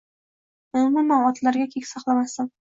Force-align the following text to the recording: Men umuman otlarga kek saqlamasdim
Men 0.77 0.87
umuman 0.91 1.27
otlarga 1.27 1.69
kek 1.75 1.87
saqlamasdim 1.91 2.51